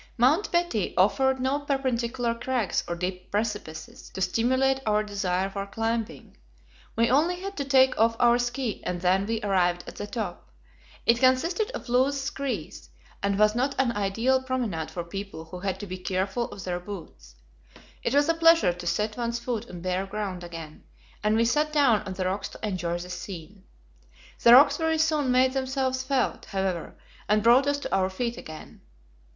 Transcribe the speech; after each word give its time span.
Mount 0.17 0.51
Betty 0.51 0.97
offered 0.97 1.39
no 1.39 1.59
perpendicular 1.59 2.33
crags 2.33 2.83
or 2.87 2.95
deep 2.95 3.29
precipices 3.29 4.09
to 4.09 4.19
stimulate 4.19 4.79
our 4.83 5.03
desire 5.03 5.47
for 5.47 5.67
climbing; 5.67 6.37
we 6.95 7.11
only 7.11 7.35
had 7.41 7.55
to 7.57 7.63
take 7.65 7.95
off 7.99 8.15
our 8.19 8.39
ski, 8.39 8.81
and 8.83 9.01
then 9.01 9.27
we 9.27 9.39
arrived 9.43 9.83
at 9.85 9.97
the 9.97 10.07
top. 10.07 10.49
It 11.05 11.19
consisted 11.19 11.69
of 11.75 11.87
loose 11.87 12.19
screes, 12.19 12.89
and 13.21 13.37
was 13.37 13.53
not 13.53 13.75
an 13.77 13.91
ideal 13.91 14.41
promenade 14.41 14.89
for 14.89 15.03
people 15.03 15.45
who 15.45 15.59
had 15.59 15.79
to 15.81 15.85
be 15.85 15.99
careful 15.99 16.49
of 16.51 16.63
their 16.63 16.79
boots. 16.79 17.35
It 18.01 18.15
was 18.15 18.27
a 18.27 18.33
pleasure 18.33 18.73
to 18.73 18.87
set 18.87 19.17
one's 19.17 19.37
foot 19.37 19.69
on 19.69 19.81
bare 19.81 20.07
ground 20.07 20.43
again, 20.43 20.83
and 21.23 21.35
we 21.35 21.45
sat 21.45 21.71
down 21.71 22.01
on 22.07 22.13
the 22.13 22.25
rocks 22.25 22.49
to 22.49 22.67
enjoy 22.67 22.97
the 22.97 23.11
scene. 23.11 23.65
The 24.41 24.53
rocks 24.53 24.77
very 24.77 24.97
soon 24.97 25.31
made 25.31 25.53
themselves 25.53 26.01
felt, 26.01 26.45
however, 26.45 26.95
and 27.29 27.43
brought 27.43 27.67
us 27.67 27.77
to 27.81 27.95
our 27.95 28.09
feet 28.09 28.35
again. 28.37 28.81